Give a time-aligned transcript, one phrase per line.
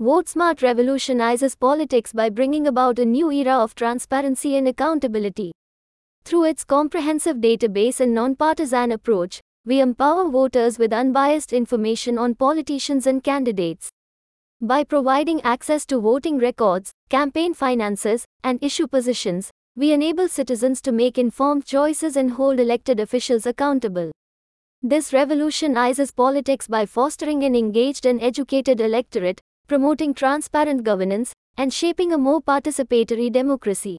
[0.00, 5.50] VoteSmart revolutionizes politics by bringing about a new era of transparency and accountability.
[6.22, 13.08] Through its comprehensive database and nonpartisan approach, we empower voters with unbiased information on politicians
[13.08, 13.88] and candidates.
[14.60, 20.92] By providing access to voting records, campaign finances, and issue positions, we enable citizens to
[20.92, 24.12] make informed choices and hold elected officials accountable.
[24.80, 32.12] This revolutionizes politics by fostering an engaged and educated electorate, promoting transparent governance, and shaping
[32.12, 33.98] a more participatory democracy.